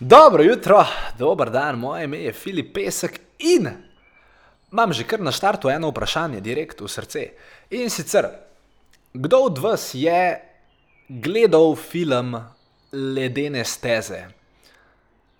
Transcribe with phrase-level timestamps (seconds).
[0.00, 0.84] Dobro jutro,
[1.18, 3.68] dober dan, moje ime je Filip Pesek in
[4.72, 7.28] imam že kar na štartu eno vprašanje, direkt v srce.
[7.70, 8.26] In sicer,
[9.14, 10.40] kdo od vas je
[11.08, 12.34] gledal film
[12.92, 14.24] Ledene steze?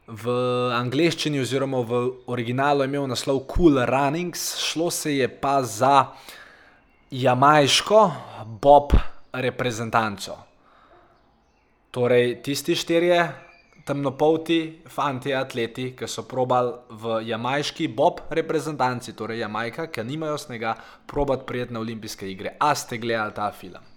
[0.06, 0.30] V
[0.70, 6.14] angleščini oziroma v originalu je imel naslov Cool Runnings, šlo se je pa za
[7.10, 8.12] jamajško
[8.62, 8.94] Bob
[9.32, 10.38] reprezentanco.
[11.90, 13.43] Torej, tisti štirje
[13.84, 20.74] temnopolti fanti, atleti, ki so probali v jamajški Bob reprezentanci, torej Jamajka, ki nimajo snega,
[21.06, 22.56] probati prijeti na olimpijske igre.
[22.60, 23.93] A ste gledali ta film?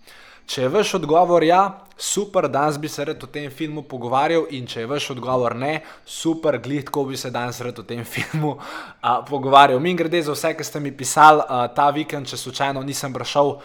[0.48, 1.62] Če je vaš odgovor ja,
[2.00, 5.82] super, danes bi se rad o tem filmu pogovarjal, in če je vaš odgovor ne,
[6.08, 9.82] super, gled, ko bi se danes rad o tem filmu a, pogovarjal.
[9.84, 13.58] Mi grede za vse, ki ste mi pisali a, ta vikend, če slučajno nisem prišel.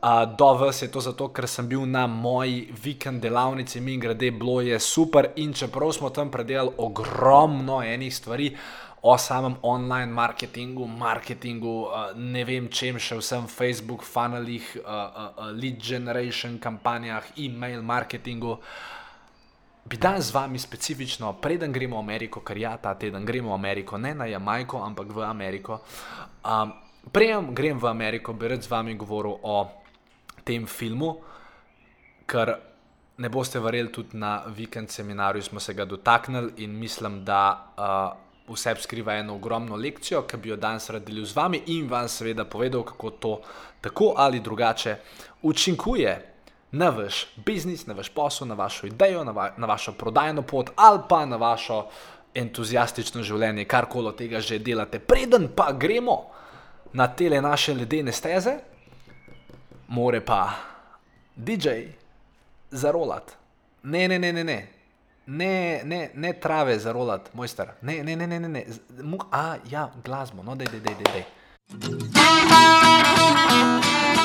[0.00, 4.30] Uh, do vas je to zato, ker sem bil na moji vikend delavnici, mi grede,
[4.32, 5.28] bilo je super.
[5.44, 8.54] In čeprav smo tam predelali ogromno enih stvari
[9.02, 15.50] o samem online marketingu, marketingu, uh, ne vem čem še vsem, Facebook, funnelih, uh, uh,
[15.56, 18.58] lead generation kampanjah, e-mail marketingu.
[19.88, 23.56] Bi danes z vami specifično, preden gremo v Ameriko, ker ja, ta teden gremo v
[23.56, 25.80] Ameriko, ne na Jamajko, ampak v Ameriko.
[26.44, 29.64] Um, Prejem grem v Ameriko, bi rad z vami govoril o
[30.44, 31.16] tem filmu,
[32.28, 32.52] ker
[33.16, 38.29] ne boste verjeli, tudi na vikend seminarju smo se ga dotaknili in mislim, da uh,
[38.50, 42.08] vse skriva eno ogromno lekcijo, ki bi jo danes rad delil z vami in vam
[42.08, 43.40] seveda povedal, kako to
[43.80, 44.96] tako ali drugače
[45.42, 46.26] učinkuje.
[46.72, 50.70] Na vaš biznis, na vaš posel, na vašo idejo, na, va na vašo prodajno pot
[50.76, 51.86] ali pa na vašo
[52.34, 54.98] entuzijastično življenje, karkoli od tega že delate.
[54.98, 56.30] Preden pa gremo
[56.92, 58.58] na te naše ledene steze,
[59.88, 60.50] more pa
[61.36, 61.68] DJ
[62.70, 63.36] zarolat.
[63.82, 64.79] Ne, ne, ne, ne, ne.
[65.26, 67.74] Ne, ne, ne trave zarolat, mojster.
[67.82, 68.48] Ne, ne, ne, ne, ne.
[68.48, 68.64] ne.
[69.30, 71.24] A, ja, glasbo, no, dej, dej, dej, dej.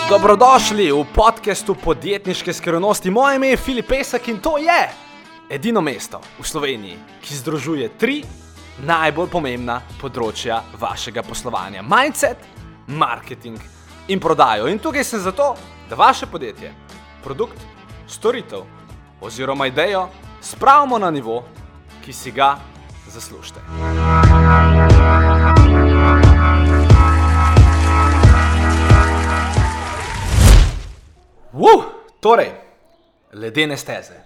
[0.09, 3.11] Dobrodošli v podkastu podjetniške skrivnosti.
[3.11, 4.89] Moje ime je Filip Pesek in to je
[5.49, 8.23] edino mesto v Sloveniji, ki združuje tri
[8.85, 12.37] najbolj pomembna področja vašega poslovanja: mindset,
[12.87, 13.59] marketing
[14.07, 14.67] in prodajo.
[14.71, 15.55] In tukaj sem zato,
[15.89, 16.73] da vaše podjetje,
[17.23, 17.61] produkt,
[18.07, 18.63] storitev
[19.21, 20.07] oziroma idejo
[20.45, 21.43] spravimo na nivo,
[22.05, 22.59] ki si ga
[23.07, 23.59] zaslužite.
[31.53, 31.83] Uh,
[32.19, 32.51] torej,
[33.33, 34.21] ledene steze.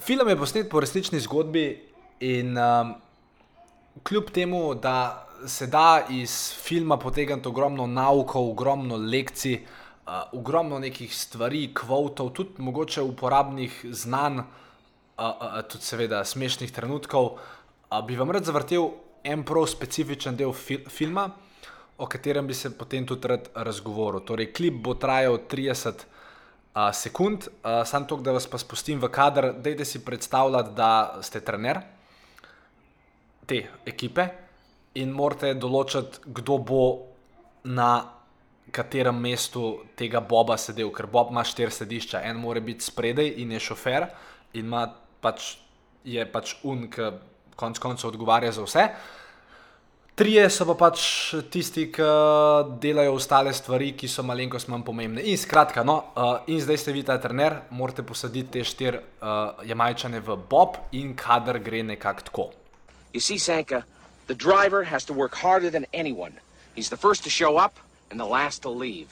[0.00, 2.94] Film je posnet po resnični zgodbi in um,
[4.02, 9.68] kljub temu, da se da iz filma potegniti ogromno naukov, ogromno lekcij, uh,
[10.32, 14.44] ogromno nekih stvari, kvotov, tudi mogoče uporabnih znanj, uh,
[15.18, 18.90] uh, tudi seveda smešnih trenutkov, uh, bi vam rad zavrtel
[19.24, 21.28] en prav specifičen del fil filma,
[21.98, 24.24] o katerem bi se potem tudi rad razgovoril.
[24.26, 26.04] Torej, klip bo trajal 30
[26.74, 31.20] uh, sekund, uh, samo to, da vas pa spustim v kader, dajte si predstavljati, da
[31.22, 31.82] ste trener
[33.46, 34.26] te ekipe
[34.94, 36.82] in morate določiti, kdo bo
[37.64, 38.19] na
[38.72, 43.52] katerem mestu tega Boba sedel, ker Bob ima štiri sedišča, en mora biti spredaj in
[43.52, 44.06] je šofer
[44.54, 44.86] in ima
[45.20, 45.56] pač,
[46.04, 47.10] je pač un, ki
[47.60, 48.86] konec koncev odgovarja za vse.
[50.20, 51.02] Trije so pa pač
[51.52, 52.06] tisti, ki
[52.82, 55.22] delajo ostale stvari, ki so malenkost manj pomembne.
[55.24, 59.62] In skratka, no, uh, in zdaj ste vi ta trener, morate posaditi te štiri uh,
[59.64, 62.46] jamajčane v Bob in kader gre nekako tako.
[63.14, 63.84] You see, Sanka,
[64.26, 66.36] the driver has to work harder than anyone.
[66.76, 69.10] He's the first to show up and the last to leave.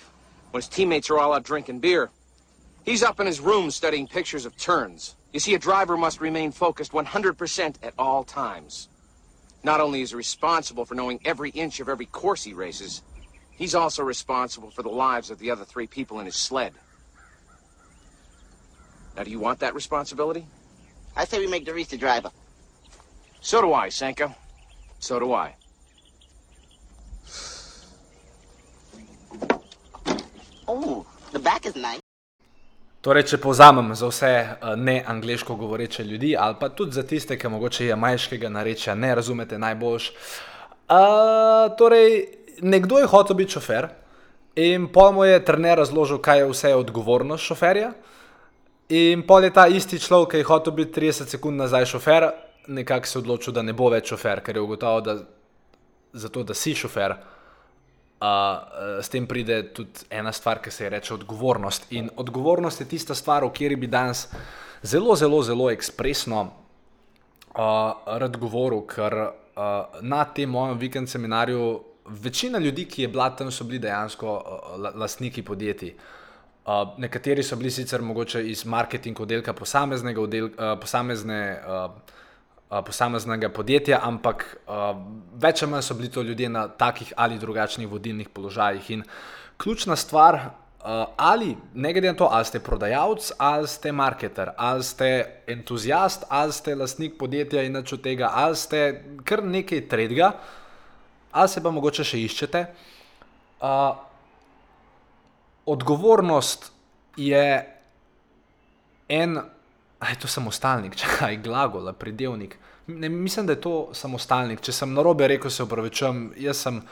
[0.51, 2.11] When his teammates are all out drinking beer,
[2.85, 5.15] he's up in his room studying pictures of turns.
[5.33, 8.89] You see, a driver must remain focused 100% at all times.
[9.63, 13.03] Not only is he responsible for knowing every inch of every course he races,
[13.51, 16.73] he's also responsible for the lives of the other three people in his sled.
[19.17, 20.47] Now, do you want that responsibility?
[21.17, 22.31] I say we make Doris the driver.
[23.41, 24.35] So do I, Sanka.
[25.01, 25.57] So do I.
[30.69, 32.05] Oh, the back is nice.
[33.01, 37.39] Torej, če povzamem za vse uh, ne angliško govoreče ljudi, ali pa tudi za tiste,
[37.39, 40.11] ki mogoče jamajškega narečja ne razumete najboljš.
[40.89, 42.19] Uh, torej,
[42.61, 43.89] nekdo je hotel biti šofer
[44.57, 47.93] in pol mu je trener razložil, kaj je vse odgovornost šoferja.
[48.89, 52.29] In pol je ta isti človek, ki je hotel biti 30 sekund nazaj šofer,
[52.69, 55.17] nekako se odločil, da ne bo več šofer, ker je ugotovil, da
[56.13, 57.17] zato, da si šofer.
[58.19, 61.93] Uh, s tem pride tudi ena stvar, ki se je reče odgovornost.
[61.93, 64.27] In odgovornost je tista stvar, o kateri bi danes
[64.83, 72.59] zelo, zelo, zelo ekspresno uh, rad govoril, ker uh, na tem mojem vikend seminarju večina
[72.59, 75.95] ljudi, ki je bila tam, so bili dejansko uh, lastniki podjetij.
[76.67, 82.19] Uh, nekateri so bili sicer mogoče iz marketing oddelka posameznega, oddel, uh, posamezne, uh,
[82.69, 84.93] posameznega podjetja, ampak uh,
[85.41, 88.91] več ali manj so bili to ljudje na takih ali drugačnih vodilnih položajih.
[88.91, 89.05] In
[89.57, 90.41] ključna stvar,
[90.79, 96.25] Uh, ali, ne glede na to, ali ste prodajalec, ali ste marketer, ali ste entuzijast,
[96.29, 100.31] ali ste lastnik podjetja in nič od tega, ali ste kar nekaj tretjega,
[101.33, 102.63] ali se pa mogoče še iščete.
[103.59, 103.99] Uh,
[105.67, 106.71] odgovornost
[107.17, 107.43] je
[109.09, 109.39] en,
[109.99, 112.59] aj to samostalnik, če kaj glagol, pridevnik.
[112.89, 114.63] Ne, mislim, da je to samostalnik.
[114.65, 116.83] Če sem narobe rekel, se upravičujem, jaz sem.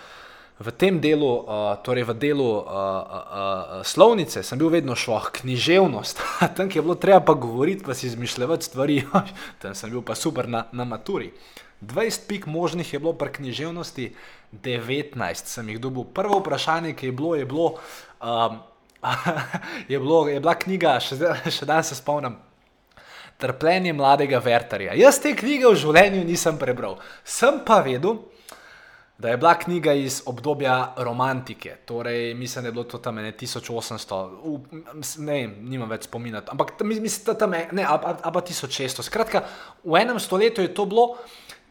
[0.56, 2.76] V tem delu, uh, torej v delu uh, uh,
[3.12, 6.22] uh, slovnice, sem bil vedno šlo, književnost,
[6.56, 9.02] tam je bilo treba pa govoriti, pa si izmišljati stvari,
[9.60, 11.28] tam sem bil pa super na, na maturi.
[11.84, 14.14] 20 pik možnih je bilo pri književnosti,
[14.52, 16.04] 19 sem jih dobil.
[16.04, 17.74] Prvo vprašanje, ki je bilo, je, bilo,
[18.24, 18.56] um,
[19.92, 21.20] je, bilo, je bila knjiga, še,
[21.52, 22.40] še danes se spomnim.
[23.38, 24.94] Trpljenje mladega Vertarja.
[24.96, 28.22] Jaz te knjige v življenju nisem prebral, sem pa vedel,
[29.18, 34.30] da je bila knjiga iz obdobja romantike, torej mislim, da je bilo to tam 1800,
[34.42, 34.60] u,
[35.18, 39.02] ne, nimam več spominjati, ampak mislim, da tam je, ne, ali pa 1600.
[39.02, 39.42] Skratka,
[39.84, 41.16] v enem stoletju je to bilo.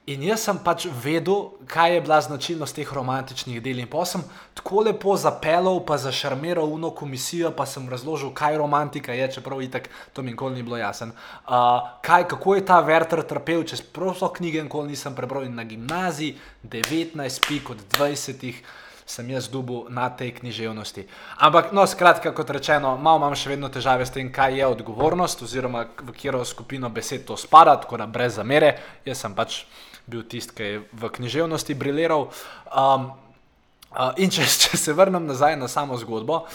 [0.05, 3.79] In jaz sem pač vedel, kaj je bila značilnost teh romantičnih del.
[3.81, 4.21] In pa sem
[4.53, 9.89] tako lepo zapeljal, pa zašarmiral uno komisijo, pa sem razložil, kaj romantika je, čeprav itak
[10.13, 11.15] to mi nikoli ni bilo jasno.
[11.49, 16.37] Uh, kako je ta Werther trpel, če sploh knjige nikoli nisem prebral in na gimnaziji,
[16.61, 18.53] 19 pik od 20
[19.05, 21.07] sem jaz dubu na tej književnosti.
[21.37, 25.45] Ampak, no, skratka, kot rečeno, malo imam še vedno težave s tem, kaj je odgovornost,
[25.45, 28.73] oziroma v katero skupino besed to spada, tako da brez zamere,
[29.05, 29.63] jaz sem pač
[30.07, 32.29] bil tisti, ki je v književnosti briljeral.
[32.69, 33.11] Um,
[33.91, 36.45] uh, in če, če se vrnem nazaj na samo zgodbo.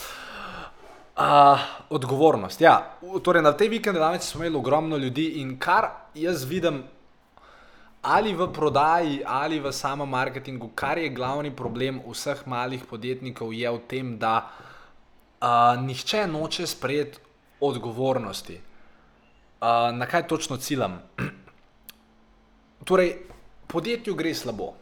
[1.21, 1.61] Uh,
[1.91, 2.61] odgovornost.
[2.63, 6.85] Ja, torej na tej vikendi smo imeli ogromno ljudi in kar jaz vidim,
[8.03, 13.71] ali v prodaji, ali v samem marketingu, kar je glavni problem vseh malih podjetnikov, je
[13.71, 14.49] v tem, da
[15.41, 17.19] uh, nihče noče sprejeti
[17.61, 18.61] odgovornosti.
[19.61, 21.03] Uh, na kaj točno ciljam?
[22.89, 23.19] torej,
[23.71, 24.73] podjetju gre slabo,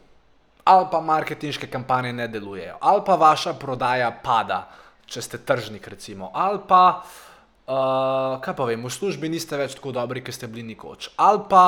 [0.63, 4.67] ali pa marketinške kampanje ne delujejo, ali pa vaša prodaja pada,
[5.05, 9.93] če ste tržnik, recimo, ali pa, uh, kaj pa vem, v službi niste več tako
[9.97, 11.63] dobri, kot ste bili nekoč, ali pa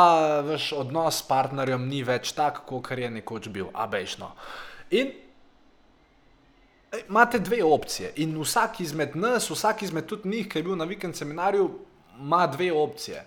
[0.46, 4.34] vaš odnos s partnerjem ni več tak, kot je nekoč bil, abejšno.
[4.98, 5.14] In
[7.08, 10.86] imate dve opcije, in vsak izmed nas, vsak izmed tudi njih, ki je bil na
[10.86, 11.70] vikend seminarju,
[12.22, 13.26] ima dve opcije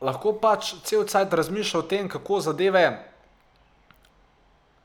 [0.00, 2.84] lahko pač cel cajt razmišlja o tem, kako zadeve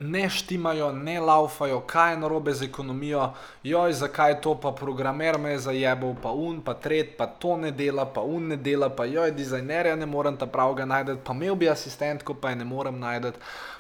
[0.04, 3.30] ne štimajo, ne laufajo, kaj je narobe z ekonomijo,
[3.64, 7.72] joj, zakaj to pa programer me je zajebal, pa un, pa tret, pa to ne
[7.72, 11.56] dela, pa un ne dela, pa joj, dizajnerja ne morem ta pravega najti, pa imel
[11.56, 13.32] bi asistentko, pa je ne morem najti,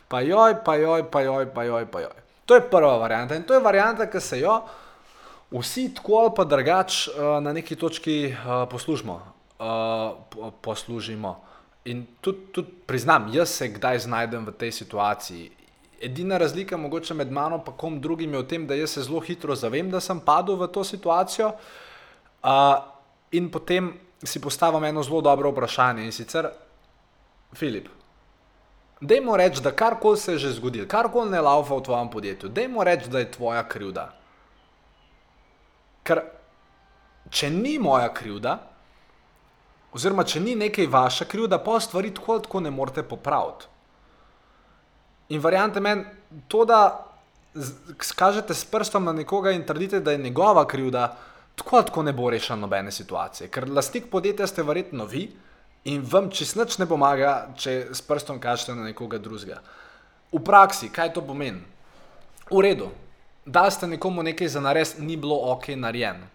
[0.07, 2.23] pa joj, pa joj, pa joj, pa joj, pa joj.
[2.45, 4.61] To je prva varianta in to je varianta, ki se jo
[5.51, 9.21] vsi tako ali pa drugač uh, na neki točki uh, poslužimo
[9.59, 11.41] uh, poslužimo.
[11.85, 15.51] In tudi, tudi priznam, jaz se kdaj znajdem v tej situaciji.
[16.03, 19.19] Edina razlika mogoče med mano in kom drugim je v tem, da jaz se zelo
[19.19, 21.51] hitro zavem, da sem padel v to situacijo
[22.43, 22.83] uh,
[23.31, 23.93] in potem
[24.23, 26.47] si postavim eno zelo dobro vprašanje in sicer,
[27.53, 27.87] Filip,
[29.01, 32.83] dajmo reči, da karkoli se je že zgodilo, karkoli ne laufa v tvojem podjetju, dajmo
[32.83, 34.07] reči, da je tvoja krivda.
[36.03, 36.21] Ker
[37.29, 38.57] če ni moja krivda,
[39.93, 43.65] oziroma če ni nekaj vaša krivda, pa stvari tako ali tako ne morete popraviti.
[45.29, 46.05] In variante meni
[46.47, 47.09] to, da
[48.01, 51.15] skažete s prstom na nekoga in trdite, da je njegova krivda,
[51.55, 53.49] tako ali tako ne bo rešila nobene situacije.
[53.49, 55.29] Ker lastnik podjetja ste verjetno vi
[55.85, 59.61] in vam čist nič ne pomaga, če s prstom kažete na nekoga drugega.
[60.33, 61.61] V praksi, kaj to pomeni?
[62.49, 62.89] V redu,
[63.45, 66.32] da ste nekomu nekaj za nares, ni bilo ok narejeno.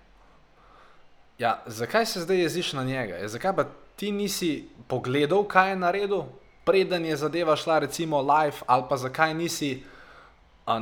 [1.39, 3.15] Ja, zakaj se zdaj jeziš na njega?
[3.15, 3.65] Ja, zakaj pa
[3.97, 6.23] ti nisi pogledal, kaj je naredil,
[6.65, 9.83] preden je zadeva šla, recimo, live, ali pa zakaj nisi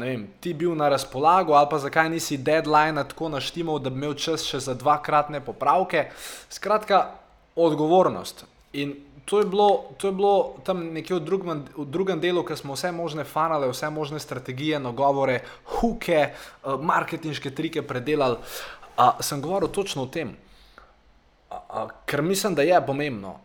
[0.00, 4.14] vem, ti bil na razpolago, ali pa zakaj nisi deadline tako naštimal, da bi imel
[4.14, 6.08] čas še za dvakratne popravke.
[6.50, 7.04] Skratka,
[7.56, 8.44] odgovornost.
[8.72, 12.58] In to je bilo, to je bilo tam nekje v drugem, v drugem delu, ker
[12.58, 15.42] smo vse možne fanale, vse možne strategije, nagovore,
[15.78, 16.32] huke, eh,
[16.80, 18.40] marketinške trike predelali.
[18.96, 20.45] Uh, sem govoril točno o tem A, a,
[22.06, 23.36] ker mislim, da je pomembno.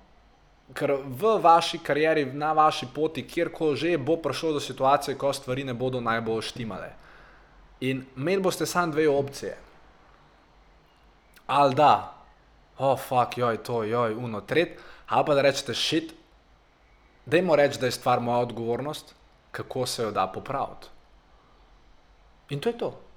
[0.74, 5.64] Ker v vaši karieri, na vaši poti, kjerkoli že bo prišlo do situacije, ko stvari
[5.64, 6.94] ne bodo najbolj štimale.
[7.82, 9.58] In imeli boste samo dve opcije.
[11.48, 12.14] Ali da,
[12.78, 16.14] oh, fuck, joj, to, joj, uno, tret, ali pa da rečete šit,
[17.26, 19.16] dajmo reči, da je stvar moja odgovornost,
[19.52, 20.88] kako se jo da popraviti.
[22.50, 23.11] In to je to.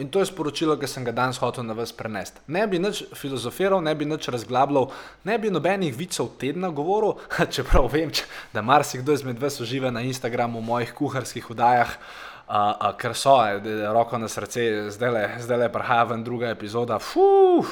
[0.00, 2.40] In to je sporočilo, ki sem ga danes hotel na vas prenesti.
[2.48, 4.88] Ne bi nič filozofiral, ne bi nič razglabljal,
[5.28, 7.18] ne bi nobenih vicov tedna govoril,
[7.54, 8.24] čeprav vem, če,
[8.56, 13.36] da marsikdo izmed vas uživa na Instagramu v mojih kuharskih vdajah, uh, uh, ker so,
[13.44, 13.60] eh,
[13.92, 17.68] roko na srce, zdaj le prihaja ven druga epizoda, fuh,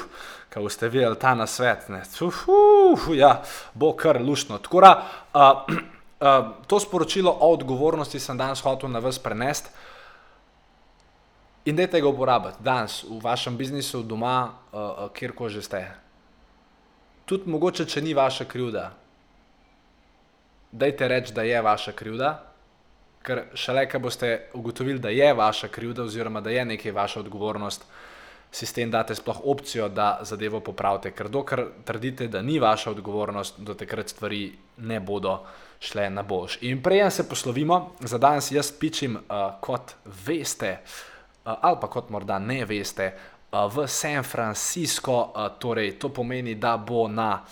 [0.53, 3.39] kaj boste videli ta na svet, ne, fuh, ja,
[3.73, 4.61] bo kar luštno.
[4.61, 4.93] Tako da,
[5.33, 5.65] uh,
[6.21, 9.73] uh, to sporočilo o odgovornosti sem danes hotel na vas prenesti.
[11.69, 15.81] In dajte ga uporabiti danes v vašem biznisu, doma, uh, uh, kjerkoli že ste.
[17.29, 18.87] Tudi mogoče, če ni vaša krivda,
[20.73, 22.31] dajte reči, da je vaša krivda,
[23.21, 27.85] ker šele, ko boste ugotovili, da je vaša krivda, oziroma da je nekaj vaša odgovornost,
[28.49, 31.13] si s tem date sploh opcijo, da zadevo popravite.
[31.13, 35.43] Ker dokler trdite, da ni vaša odgovornost, do takrat stvari ne bodo
[35.85, 36.63] šle na boljš.
[36.65, 39.93] In prej se poslovimo, za danes jaz pičim, uh, kot
[40.25, 40.79] veste.
[40.81, 41.18] Uh,
[41.61, 43.13] ali pa kot morda ne veste,
[43.53, 47.45] uh, v San Francisco, uh, torej to pomeni, da bo na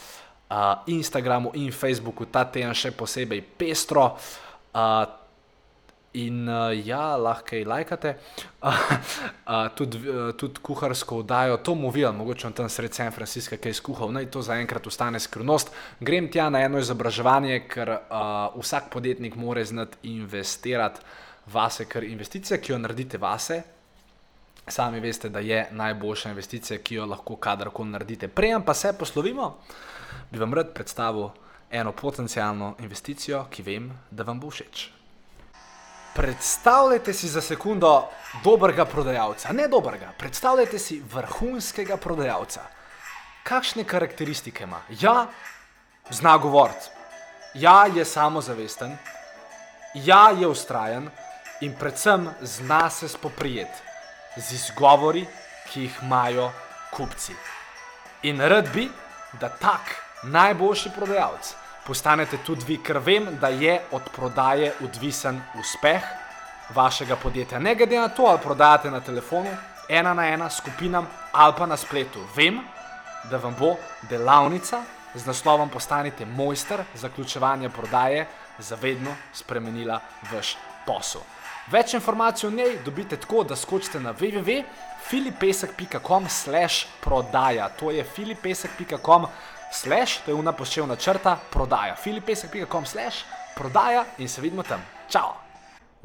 [0.86, 4.14] Instagramu in Facebooku ta teden še posebej pestro.
[6.16, 8.14] In uh, ja, lahko kaj lajkate,
[8.64, 8.72] uh,
[9.52, 13.76] uh, tudi, uh, tudi kuharsko vdajo, to mu vidim, mogoče tam sred San Francisca kaj
[13.76, 15.74] skuhal, naj to zaenkrat ostane skrivnost.
[16.00, 21.04] Grem tja na eno izobraževanje, ker uh, vsak podjetnik mora znati investirati
[21.52, 23.60] vase, ker investicija, ki jo naredite vase,
[24.68, 28.28] sami veste, da je najboljša investicija, ki jo lahko kadarkoli naredite.
[28.28, 29.58] Prejem pa se poslovimo,
[30.30, 31.28] bi vam rad predstavil
[31.70, 34.90] eno potencijalno investicijo, ki vem, da vam bo všeč.
[36.16, 38.08] Predstavljajte si za sekundo
[38.44, 42.62] dobrega prodajalca, ne dobrega, predstavljajte si vrhunskega prodajalca.
[43.44, 44.80] Kakšne karakteristike ima?
[45.00, 45.26] Ja,
[46.10, 46.90] zna govoriti,
[47.54, 48.96] ja, je samozavesten,
[49.94, 51.10] ja, je ustrajen
[51.60, 53.85] in predvsem zna se spoprijeti
[54.36, 55.26] z izgovori,
[55.72, 56.50] ki jih imajo
[56.90, 57.34] kupci.
[58.22, 58.88] In rad bi,
[59.40, 61.54] da tak najboljši prodajalec
[61.86, 66.02] postanete tudi vi, ker vem, da je od prodaje odvisen uspeh
[66.74, 67.58] vašega podjetja.
[67.58, 69.50] Ne glede na to, ali prodajate na telefonu,
[69.88, 72.24] ena na ena, skupinam ali pa na spletu.
[72.36, 72.60] Vem,
[73.30, 73.76] da vam bo
[74.10, 74.82] delavnica
[75.14, 78.26] z naslovom Postanite mojster zaključevanja prodaje
[78.58, 80.00] zavedno spremenila
[80.32, 81.20] vaš posel.
[81.66, 87.68] Več informacij o njej dobite tako, da skočite na www.filipesek.com/slash prodaja.
[87.68, 89.26] To je filipesek.com
[89.72, 91.96] slash, to je una poščevna črta, prodaja.
[91.96, 93.16] filipesek.com slash
[93.56, 94.80] prodaja in se vidimo tam.
[95.10, 95.46] Čau!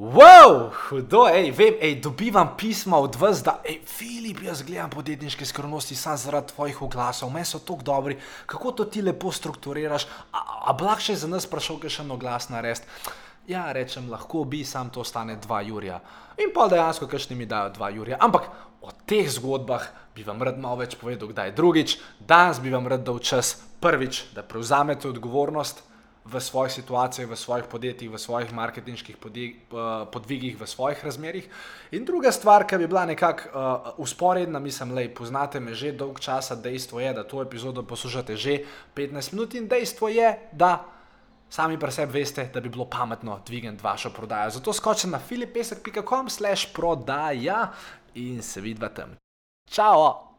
[0.01, 5.46] Wow, hudo, ej, vem, ej, dobivam pisma od vas, da, ej, Filip, jaz gledam podjetniške
[5.46, 10.39] skrivnosti samo zaradi tvojih oglasov, meni so tako dobri, kako to ti lepo strukturiraš, a,
[10.65, 12.88] a blag še za nas sprašal, kaj še en oglas narediti.
[13.48, 16.00] Ja, rečem, lahko bi, sam to stane 2 jurja.
[16.38, 18.17] In pa dejansko, kakšni mi dajo 2 jurja.
[18.21, 18.50] Ampak
[18.81, 21.98] o teh zgodbah bi vam rad malo več povedal, kdaj drugič.
[22.19, 25.81] Danes bi vam rad dal čas prvič, da prevzamete odgovornost
[26.21, 29.17] v svojih situacijah, v svojih podjetjih, v svojih marketinških
[30.13, 31.50] podvigih, v svojih razmerih.
[31.98, 36.21] In druga stvar, ki bi bila nekako uh, usporedna, mislim, da poznate me že dolg
[36.21, 38.62] časa, dejstvo je, da to epizodo poslušate že
[38.93, 41.00] 15 minut in dejstvo je, da
[41.51, 44.50] sami pri sebi veste, da bi bilo pametno dvigniti vašo prodajo.
[44.50, 47.72] Zato skočite na filipesek.com/slash prodaja
[48.15, 49.15] in se vidite tam.
[49.70, 50.30] Čau!